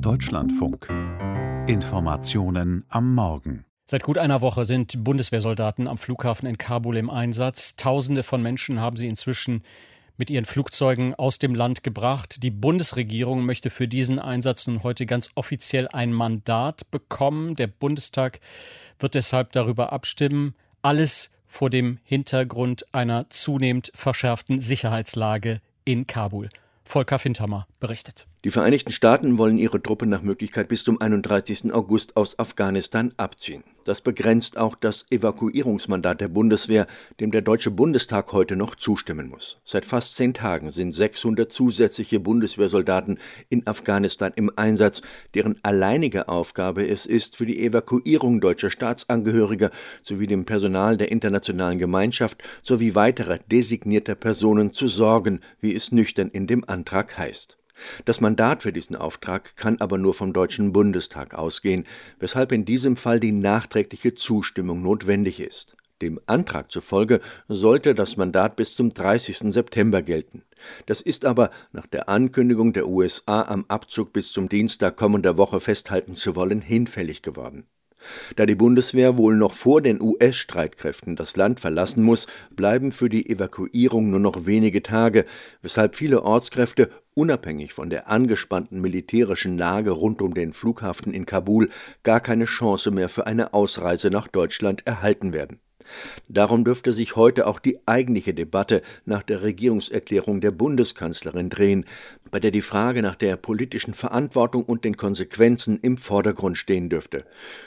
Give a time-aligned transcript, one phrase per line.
[0.00, 0.88] Deutschlandfunk.
[1.68, 3.64] Informationen am Morgen.
[3.86, 7.76] Seit gut einer Woche sind Bundeswehrsoldaten am Flughafen in Kabul im Einsatz.
[7.76, 9.62] Tausende von Menschen haben sie inzwischen
[10.16, 12.42] mit ihren Flugzeugen aus dem Land gebracht.
[12.42, 17.56] Die Bundesregierung möchte für diesen Einsatz nun heute ganz offiziell ein Mandat bekommen.
[17.56, 18.40] Der Bundestag
[18.98, 20.54] wird deshalb darüber abstimmen.
[20.82, 26.48] Alles vor dem Hintergrund einer zunehmend verschärften Sicherheitslage in Kabul.
[26.84, 28.26] Volker Fintermer berichtet.
[28.44, 31.72] Die Vereinigten Staaten wollen ihre Truppen nach Möglichkeit bis zum 31.
[31.72, 33.64] August aus Afghanistan abziehen.
[33.86, 36.86] Das begrenzt auch das Evakuierungsmandat der Bundeswehr,
[37.20, 39.62] dem der Deutsche Bundestag heute noch zustimmen muss.
[39.64, 43.18] Seit fast zehn Tagen sind 600 zusätzliche Bundeswehrsoldaten
[43.48, 45.00] in Afghanistan im Einsatz,
[45.32, 49.70] deren alleinige Aufgabe es ist, für die Evakuierung deutscher Staatsangehöriger
[50.02, 56.28] sowie dem Personal der internationalen Gemeinschaft sowie weiterer designierter Personen zu sorgen, wie es nüchtern
[56.28, 57.56] in dem Antrag heißt.
[58.04, 61.86] Das Mandat für diesen Auftrag kann aber nur vom Deutschen Bundestag ausgehen,
[62.18, 65.76] weshalb in diesem Fall die nachträgliche Zustimmung notwendig ist.
[66.02, 69.52] Dem Antrag zufolge sollte das Mandat bis zum 30.
[69.52, 70.42] September gelten.
[70.86, 75.60] Das ist aber nach der Ankündigung der USA am Abzug bis zum Dienstag kommender Woche
[75.60, 77.66] festhalten zu wollen hinfällig geworden.
[78.36, 83.28] Da die Bundeswehr wohl noch vor den US-Streitkräften das Land verlassen muss, bleiben für die
[83.28, 85.24] Evakuierung nur noch wenige Tage,
[85.62, 91.68] weshalb viele Ortskräfte unabhängig von der angespannten militärischen Lage rund um den Flughafen in Kabul
[92.02, 95.60] gar keine Chance mehr für eine Ausreise nach Deutschland erhalten werden.
[96.28, 101.84] Darum dürfte sich heute auch die eigentliche Debatte nach der Regierungserklärung der Bundeskanzlerin drehen,
[102.34, 107.24] bei der die Frage nach der politischen Verantwortung und den Konsequenzen im Vordergrund stehen dürfte.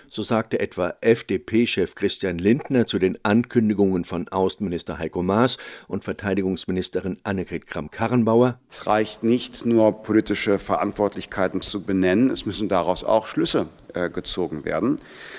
[0.09, 5.57] So sagte etwa FDP-Chef Christian Lindner zu den Ankündigungen von Außenminister Heiko Maas
[5.87, 8.59] und Verteidigungsministerin Annegret Kramp-Karrenbauer.
[8.69, 14.65] Es reicht nicht nur politische Verantwortlichkeiten zu benennen, es müssen daraus auch Schlüsse äh, gezogen
[14.65, 14.97] werden.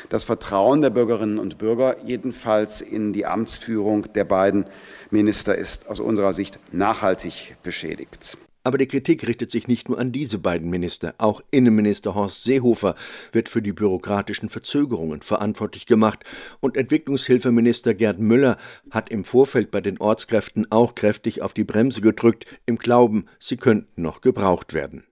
[0.09, 4.65] Das Vertrauen der Bürgerinnen und Bürger jedenfalls in die Amtsführung der beiden
[5.11, 8.39] Minister ist aus unserer Sicht nachhaltig beschädigt.
[8.69, 11.15] Aber die Kritik richtet sich nicht nur an diese beiden Minister.
[11.17, 12.97] Auch Innenminister Horst Seehofer
[13.33, 16.23] wird für die bürokratischen Verzögerungen verantwortlich gemacht.
[16.61, 18.59] Und Entwicklungshilfeminister Gerd Müller
[18.91, 23.57] hat im Vorfeld bei den Ortskräften auch kräftig auf die Bremse gedrückt, im Glauben, sie
[23.57, 25.05] könnten noch gebraucht werden.